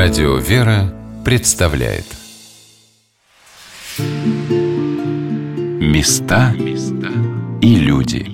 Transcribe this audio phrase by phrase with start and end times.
[0.00, 2.04] Радио «Вера» представляет
[5.80, 6.54] Места
[7.60, 8.24] и люди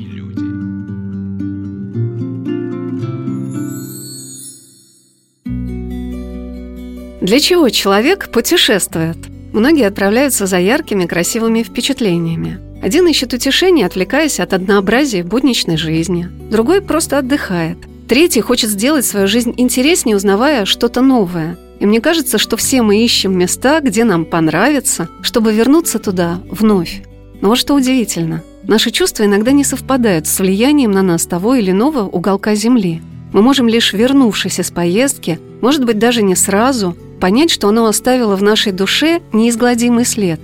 [7.23, 9.17] Для чего человек путешествует?
[9.55, 12.61] Многие отправляются за яркими, красивыми впечатлениями.
[12.83, 16.29] Один ищет утешение, отвлекаясь от однообразия будничной жизни.
[16.51, 17.79] Другой просто отдыхает–
[18.09, 21.57] Третий хочет сделать свою жизнь интереснее, узнавая что-то новое.
[21.81, 27.03] И мне кажется, что все мы ищем места, где нам понравится, чтобы вернуться туда вновь.
[27.41, 28.43] Но вот что удивительно.
[28.65, 33.01] Наши чувства иногда не совпадают с влиянием на нас того или иного уголка Земли.
[33.33, 38.37] Мы можем лишь вернувшись из поездки, может быть, даже не сразу, понять, что оно оставило
[38.37, 40.41] в нашей душе неизгладимый след.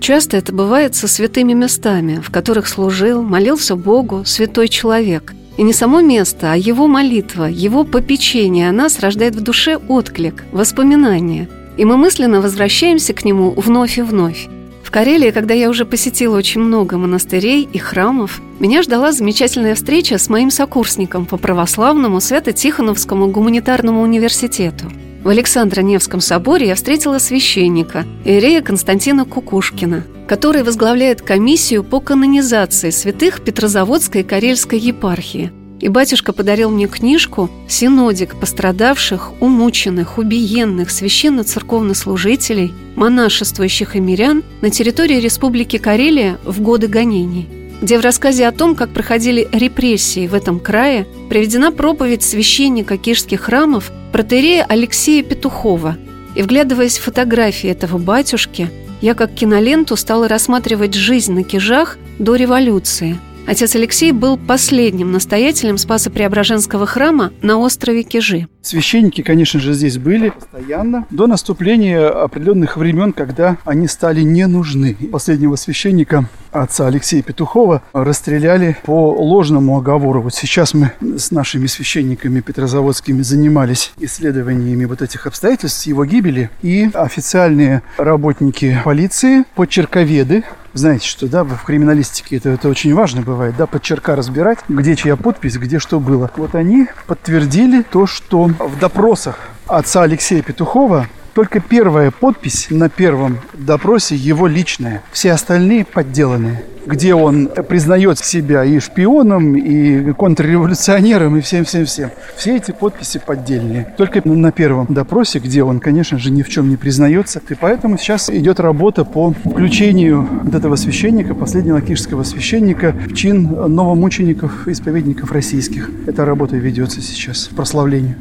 [0.00, 5.72] Часто это бывает со святыми местами, в которых служил, молился Богу святой человек– и не
[5.72, 11.48] само место, а его молитва, его попечение о нас рождает в душе отклик, воспоминания.
[11.76, 14.48] И мы мысленно возвращаемся к нему вновь и вновь.
[14.82, 20.18] В Карелии, когда я уже посетила очень много монастырей и храмов, меня ждала замечательная встреча
[20.18, 24.86] с моим сокурсником по православному Свято-Тихоновскому гуманитарному университету.
[25.24, 33.42] В Александро-Невском соборе я встретила священника, Иерея Константина Кукушкина, который возглавляет комиссию по канонизации святых
[33.42, 35.50] Петрозаводской и Карельской епархии.
[35.80, 45.20] И батюшка подарил мне книжку «Синодик пострадавших, умученных, убиенных священно-церковнослужителей, монашествующих и мирян на территории
[45.20, 50.58] Республики Карелия в годы гонений» где в рассказе о том, как проходили репрессии в этом
[50.58, 55.98] крае, приведена проповедь священника кишских храмов протерея Алексея Петухова.
[56.34, 58.70] И вглядываясь в фотографии этого батюшки,
[59.02, 65.76] я как киноленту стала рассматривать жизнь на кижах до революции– Отец Алексей был последним настоятелем
[65.76, 68.48] Спасо-Преображенского храма на острове Кижи.
[68.62, 74.96] Священники, конечно же, здесь были постоянно до наступления определенных времен, когда они стали не нужны.
[75.12, 80.22] Последнего священника, отца Алексея Петухова, расстреляли по ложному оговору.
[80.22, 86.50] Вот сейчас мы с нашими священниками петрозаводскими занимались исследованиями вот этих обстоятельств его гибели.
[86.62, 90.44] И официальные работники полиции, почерковеды,
[90.74, 95.16] знаете, что да, в криминалистике это, это очень важно бывает, да, подчерка разбирать, где чья
[95.16, 96.30] подпись, где что было.
[96.36, 103.40] Вот они подтвердили то, что в допросах отца Алексея Петухова только первая подпись на первом
[103.52, 105.02] допросе его личная.
[105.12, 112.10] Все остальные подделанные где он признает себя и шпионом, и контрреволюционером, и всем-всем-всем.
[112.36, 113.94] Все эти подписи поддельные.
[113.96, 117.40] Только на первом допросе, где он, конечно же, ни в чем не признается.
[117.48, 123.44] И поэтому сейчас идет работа по включению вот этого священника, последнего кишского священника, в чин
[123.74, 125.90] новомучеников, исповедников российских.
[126.06, 128.16] Эта работа ведется сейчас, прославлению.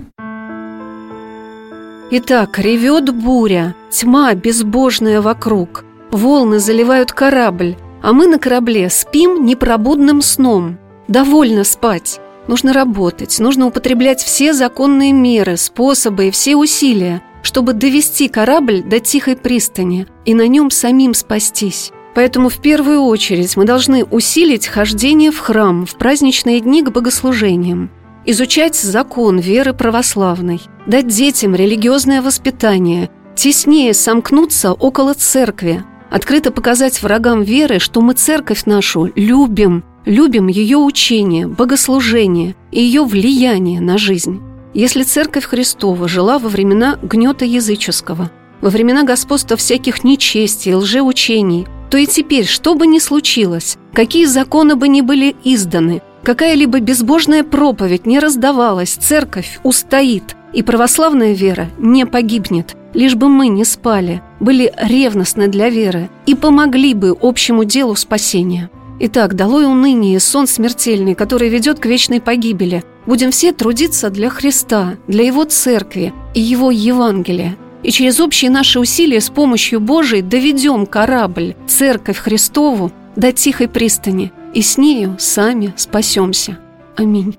[2.16, 5.84] Итак, ревет буря, тьма безбожная вокруг.
[6.12, 10.78] Волны заливают корабль, а мы на корабле спим непробудным сном.
[11.08, 12.20] Довольно спать.
[12.48, 19.00] Нужно работать, нужно употреблять все законные меры, способы и все усилия, чтобы довести корабль до
[19.00, 21.92] тихой пристани и на нем самим спастись.
[22.14, 27.90] Поэтому в первую очередь мы должны усилить хождение в храм в праздничные дни к богослужениям
[28.26, 37.42] изучать закон веры православной, дать детям религиозное воспитание, теснее сомкнуться около церкви, открыто показать врагам
[37.42, 44.42] веры, что мы церковь нашу любим, любим ее учение, богослужение и ее влияние на жизнь.
[44.74, 51.98] Если церковь Христова жила во времена гнета языческого, во времена господства всяких нечестий, лжеучений, то
[51.98, 58.06] и теперь, что бы ни случилось, какие законы бы ни были изданы– Какая-либо безбожная проповедь
[58.06, 64.72] не раздавалась, церковь устоит, и православная вера не погибнет, лишь бы мы не спали, были
[64.78, 68.70] ревностны для веры и помогли бы общему делу спасения.
[69.00, 72.86] Итак, долой уныние, сон смертельный, который ведет к вечной погибели.
[73.06, 77.58] Будем все трудиться для Христа, для Его Церкви и Его Евангелия.
[77.82, 84.32] И через общие наши усилия с помощью Божией доведем корабль, Церковь Христову, до тихой пристани–
[84.54, 86.60] и с нею сами спасемся.
[86.96, 87.38] Аминь.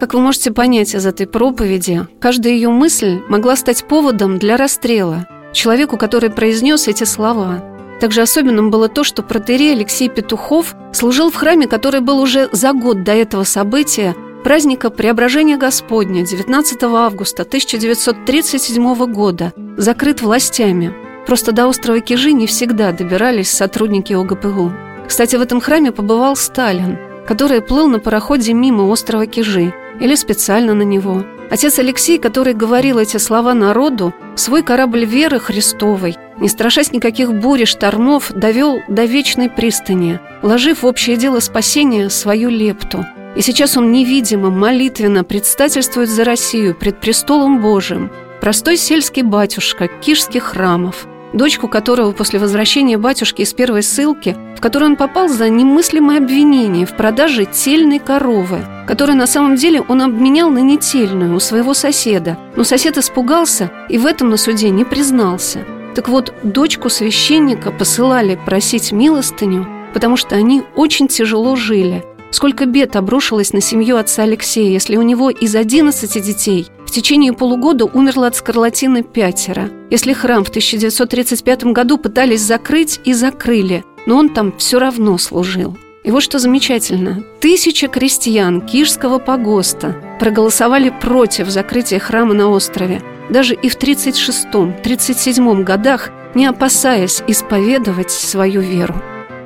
[0.00, 5.26] Как вы можете понять из этой проповеди, каждая ее мысль могла стать поводом для расстрела
[5.52, 7.64] человеку, который произнес эти слова.
[8.00, 12.72] Также особенным было то, что протерей Алексей Петухов служил в храме, который был уже за
[12.72, 20.92] год до этого события, праздника Преображения Господня 19 августа 1937 года, закрыт властями–
[21.26, 24.72] Просто до острова Кижи не всегда добирались сотрудники ОГПУ.
[25.06, 26.98] Кстати, в этом храме побывал Сталин.
[27.26, 31.24] который плыл на пароходе мимо острова Кижи или специально на него.
[31.50, 37.62] Отец Алексей, который говорил эти слова народу, свой корабль веры Христовой, не страшась никаких бурь
[37.62, 43.06] и штормов, довел до вечной пристани, вложив в общее дело спасения свою лепту.
[43.36, 48.10] И сейчас он невидимо, молитвенно предстательствует за Россию пред престолом Божиим.
[48.40, 54.92] Простой сельский батюшка кишских храмов– дочку которого после возвращения батюшки из первой ссылки, в которую
[54.92, 60.48] он попал за немыслимое обвинение в продаже тельной коровы, которую на самом деле он обменял
[60.50, 62.38] на нетельную у своего соседа.
[62.56, 65.64] Но сосед испугался и в этом на суде не признался.
[65.94, 72.04] Так вот, дочку священника посылали просить милостыню, потому что они очень тяжело жили–
[72.34, 77.32] Сколько бед обрушилось на семью отца Алексея, если у него из 11 детей в течение
[77.32, 79.70] полугода умерло от скарлатины пятеро.
[79.88, 85.78] Если храм в 1935 году пытались закрыть и закрыли, но он там все равно служил.
[86.02, 87.22] И вот что замечательно.
[87.38, 93.00] Тысяча крестьян Кишского погоста проголосовали против закрытия храма на острове.
[93.30, 99.00] Даже и в 36-37 годах, не опасаясь исповедовать свою веру.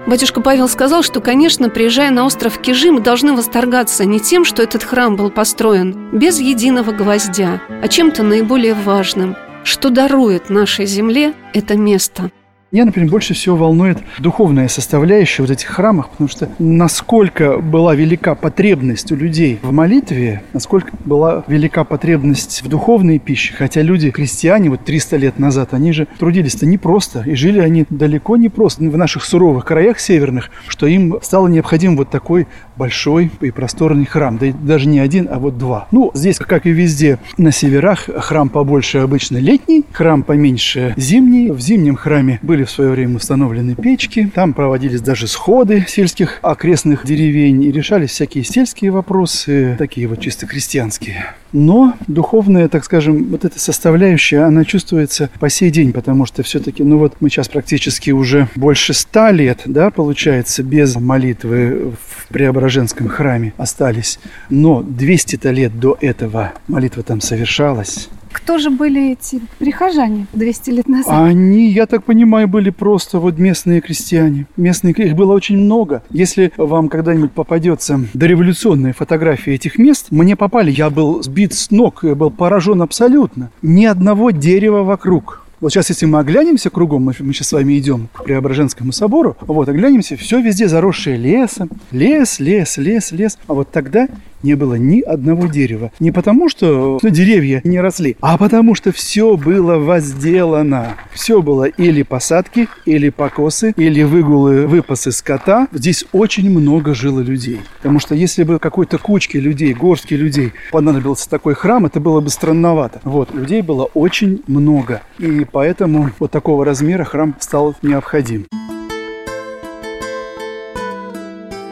[0.09, 4.63] Батюшка Павел сказал, что, конечно, приезжая на остров Кижи, мы должны восторгаться не тем, что
[4.63, 11.35] этот храм был построен без единого гвоздя, а чем-то наиболее важным, что дарует нашей земле
[11.53, 12.31] это место–
[12.71, 18.35] меня, например, больше всего волнует духовная составляющая вот этих храмах, потому что насколько была велика
[18.35, 24.69] потребность у людей в молитве, насколько была велика потребность в духовной пище, хотя люди, крестьяне,
[24.69, 28.97] вот 300 лет назад, они же трудились-то непросто, и жили они далеко не просто в
[28.99, 34.47] наших суровых краях северных, что им стало необходим вот такой большой и просторный храм, да
[34.47, 35.89] и даже не один, а вот два.
[35.91, 41.51] Ну, здесь, как и везде на северах, храм побольше обычно летний, храм поменьше зимний.
[41.51, 46.41] В зимнем храме были были в свое время установлены печки, там проводились даже сходы сельских
[46.43, 51.37] окрестных деревень и решались всякие сельские вопросы, такие вот чисто крестьянские.
[51.53, 56.83] Но духовная, так скажем, вот эта составляющая, она чувствуется по сей день, потому что все-таки,
[56.83, 63.07] ну вот мы сейчас практически уже больше ста лет, да, получается, без молитвы в Преображенском
[63.07, 64.19] храме остались.
[64.51, 68.09] Но 200 лет до этого молитва там совершалась.
[68.33, 71.15] Кто же были эти прихожане 200 лет назад?
[71.15, 74.47] Они, я так понимаю, были просто вот местные крестьяне.
[74.57, 76.03] Местные, их было очень много.
[76.11, 82.01] Если вам когда-нибудь попадется дореволюционная фотография этих мест, мне попали, я был сбит с ног,
[82.03, 83.51] я был поражен абсолютно.
[83.63, 85.48] Ни одного дерева вокруг.
[85.61, 89.37] Вот сейчас, если мы оглянемся кругом, мы, мы сейчас с вами идем к Преображенскому собору,
[89.41, 93.39] вот, оглянемся, все везде заросшее лесом, лес, лес, лес, лес.
[93.49, 94.09] А вот тогда
[94.43, 95.91] не было ни одного дерева.
[96.01, 100.97] Не потому, что ну, деревья не росли, а потому, что все было возделано.
[101.13, 105.69] Все было или посадки, или покосы, или выгулы, выпасы скота.
[105.73, 107.61] Здесь очень много жило людей.
[107.79, 112.31] Потому что если бы какой-то кучке людей, горстки людей понадобился такой храм, это было бы
[112.31, 113.01] странновато.
[113.05, 115.03] Вот, людей было очень много.
[115.19, 118.47] И поэтому вот такого размера храм стал необходим.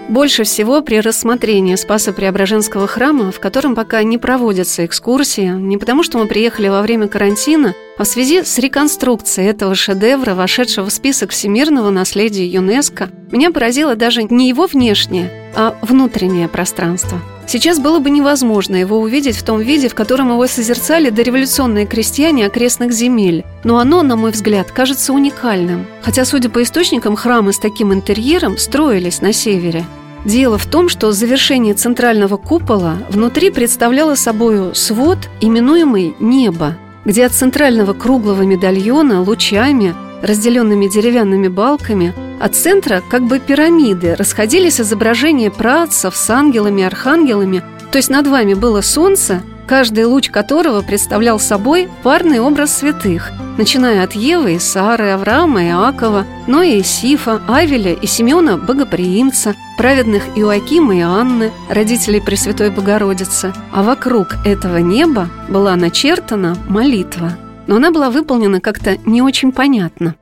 [0.09, 6.19] Больше всего при рассмотрении Спасо-Преображенского храма, в котором пока не проводятся экскурсии, не потому что
[6.19, 11.31] мы приехали во время карантина, а в связи с реконструкцией этого шедевра, вошедшего в список
[11.31, 17.19] всемирного наследия ЮНЕСКо, меня поразило даже не его внешнее, а внутреннее пространство.
[17.49, 22.47] Сейчас было бы невозможно его увидеть в том виде, в котором его созерцали дореволюционные крестьяне
[22.47, 23.45] окрестных земель.
[23.65, 25.87] Но оно, на мой взгляд, кажется уникальным.
[26.03, 29.85] Хотя, судя по источникам, храмы с таким интерьером строились на севере.
[30.25, 37.33] Дело в том, что завершение центрального купола внутри представляло собою свод, именуемый «небо», где от
[37.33, 46.17] центрального круглого медальона лучами, разделенными деревянными балками, от центра, как бы пирамиды, расходились изображения працев
[46.17, 51.89] с ангелами и архангелами, то есть над вами было солнце– каждый луч которого представлял собой
[52.03, 58.07] парный образ святых, начиная от Евы Сары, Авраама и Иакова, Ноя и Сифа, Авеля и
[58.07, 63.53] Симеона Богоприимца, праведных Иоакима и Анны, родителей Пресвятой Богородицы.
[63.73, 67.33] А вокруг этого неба была начертана молитва.
[67.67, 70.15] Но она была выполнена как-то не очень понятно.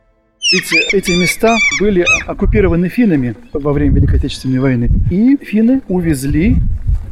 [0.53, 4.91] Ведь эти места были оккупированы финнами во время Великой Отечественной войны.
[5.11, 6.57] И финны увезли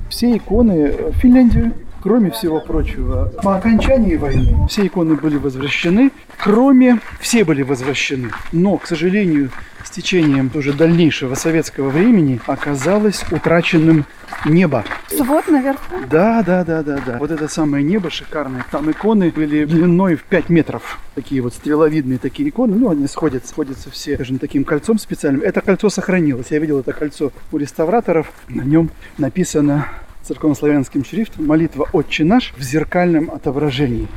[0.09, 1.73] все иконы в Финляндию.
[2.03, 8.77] Кроме всего прочего, по окончании войны все иконы были возвращены, кроме, все были возвращены, но,
[8.77, 9.51] к сожалению,
[9.93, 14.05] течением уже дальнейшего советского времени оказалось утраченным
[14.47, 14.85] небо.
[15.09, 15.97] Свод наверху.
[16.11, 17.19] Да, да, да, да, да.
[17.19, 18.65] Вот это самое небо шикарное.
[18.71, 20.99] Там иконы были длиной в 5 метров.
[21.15, 22.75] Такие вот стреловидные такие иконы.
[22.77, 25.43] Ну, они сходятся, сходятся все, скажем, таким кольцом специальным.
[25.43, 26.47] Это кольцо сохранилось.
[26.51, 28.33] Я видел это кольцо у реставраторов.
[28.49, 29.89] На нем написано
[30.23, 34.09] церковнославянским шрифтом молитва «Отче наш» в зеркальном отображении.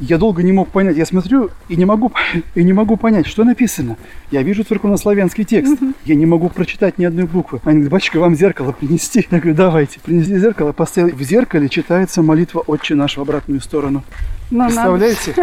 [0.00, 0.96] Я долго не мог понять.
[0.96, 2.12] Я смотрю и не могу,
[2.54, 3.96] и не могу понять, что написано.
[4.30, 5.78] Я вижу церковнославянский текст.
[6.04, 7.60] Я не могу прочитать ни одной буквы.
[7.64, 9.26] Они говорят, батюшка, вам зеркало принести?
[9.30, 10.00] Я говорю, давайте.
[10.00, 11.12] Принесли зеркало, поставили.
[11.12, 14.04] В зеркале читается молитва «Отче наш» в обратную сторону.
[14.50, 15.34] Но надо- Представляете?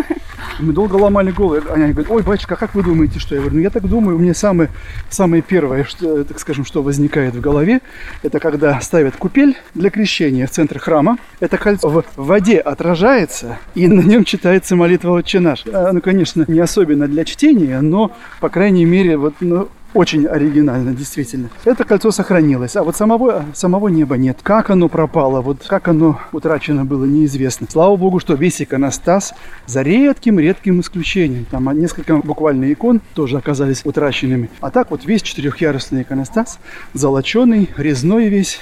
[0.59, 1.61] Мы долго ломали голову.
[1.71, 3.33] Они говорят, ой, батюшка, а как вы думаете, что?
[3.35, 4.69] Я говорю, ну я так думаю, у меня самое,
[5.09, 7.81] самое первое, что, так скажем, что возникает в голове,
[8.21, 11.17] это когда ставят купель для крещения в центр храма.
[11.39, 15.63] Это кольцо в воде отражается, и на нем читается молитва «Отче наш».
[15.71, 20.93] А, Ну, конечно, не особенно для чтения, но, по крайней мере, вот, ну, очень оригинально,
[20.93, 21.49] действительно.
[21.65, 24.39] Это кольцо сохранилось, а вот самого, самого неба нет.
[24.43, 27.67] Как оно пропало, вот как оно утрачено было, неизвестно.
[27.69, 29.33] Слава богу, что весь иконостас,
[29.65, 34.49] за редким-редким исключением, там несколько буквально икон тоже оказались утраченными.
[34.61, 36.59] А так вот весь четырехъярусный иконостас,
[36.93, 38.59] золоченый, резной весь,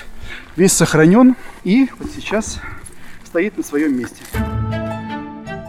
[0.56, 2.60] весь сохранен и вот сейчас
[3.26, 4.22] стоит на своем месте.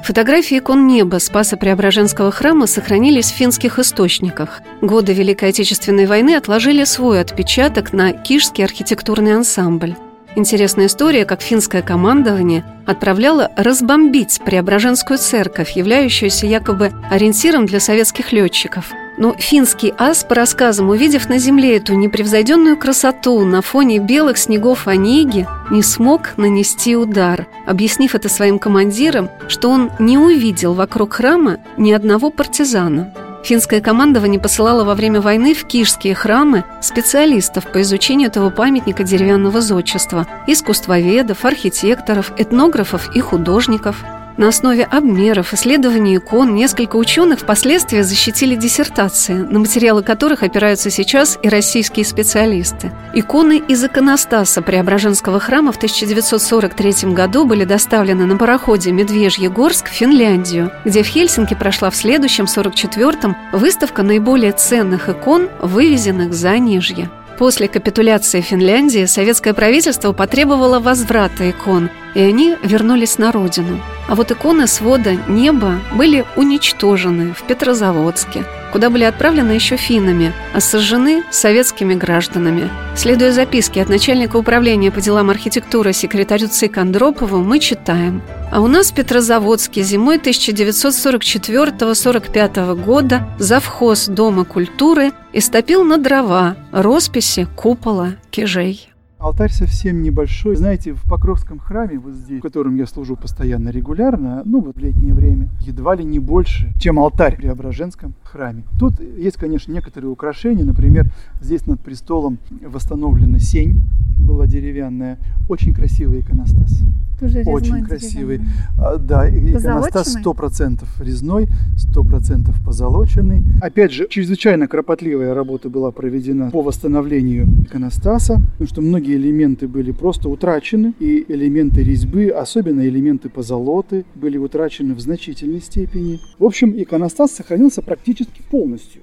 [0.02, 4.60] Фотографии икон неба Спаса Преображенского храма сохранились в финских источниках.
[4.80, 9.94] Годы Великой Отечественной войны отложили свой отпечаток на Кишский архитектурный ансамбль.
[10.34, 18.92] Интересная история, как финское командование отправляло разбомбить Преображенскую церковь, являющуюся якобы ориентиром для советских летчиков.
[19.18, 24.88] Но финский ас, по рассказам, увидев на земле эту непревзойденную красоту на фоне белых снегов
[24.88, 31.58] Онеги, не смог нанести удар, объяснив это своим командирам, что он не увидел вокруг храма
[31.76, 33.12] ни одного партизана.
[33.42, 39.60] Финское командование посылало во время войны в кишские храмы специалистов по изучению этого памятника деревянного
[39.60, 44.04] зодчества, искусствоведов, архитекторов, этнографов и художников.
[44.38, 51.38] На основе обмеров, исследований икон несколько ученых впоследствии защитили диссертации, на материалы которых опираются сейчас
[51.42, 52.92] и российские специалисты.
[53.14, 60.70] Иконы из иконостаса Преображенского храма в 1943 году были доставлены на пароходе «Медвежьегорск» в Финляндию,
[60.86, 67.10] где в Хельсинки прошла в следующем, 44-м, выставка наиболее ценных икон, вывезенных за Нижье.
[67.42, 73.80] После капитуляции Финляндии советское правительство потребовало возврата икон, и они вернулись на родину.
[74.06, 80.60] А вот иконы свода неба были уничтожены в Петрозаводске, куда были отправлены еще финнами, а
[80.60, 82.70] сожжены советскими гражданами.
[82.94, 88.22] Следуя записке от начальника управления по делам архитектуры секретарю ЦИК Андропову, мы читаем
[88.52, 97.48] а у нас в Петрозаводске зимой 1944-45 года завхоз Дома культуры истопил на дрова росписи
[97.56, 98.91] купола кижей.
[99.22, 100.56] Алтарь совсем небольшой.
[100.56, 104.80] Знаете, в Покровском храме, вот здесь, в котором я служу постоянно регулярно, ну вот в
[104.80, 108.64] летнее время, едва ли не больше, чем алтарь в Преображенском храме.
[108.80, 110.64] Тут есть, конечно, некоторые украшения.
[110.64, 111.06] Например,
[111.40, 113.84] здесь над престолом восстановлена сень,
[114.18, 115.18] была деревянная.
[115.48, 116.82] Очень красивый иконостас.
[117.20, 118.40] Тоже Очень красивый.
[118.78, 120.22] А, Да, иконостас Позолоченный?
[120.22, 123.44] 100% резной, 100% позолоченный.
[123.60, 128.80] Опять же, чрезвычайно кропотливая работа была проведена по восстановлению иконостаса, потому что
[129.12, 135.60] многие элементы были просто утрачены, и элементы резьбы, особенно элементы позолоты, были утрачены в значительной
[135.60, 136.18] степени.
[136.38, 139.02] В общем, иконостас сохранился практически полностью.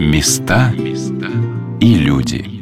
[0.00, 0.72] Места
[1.80, 2.57] и люди.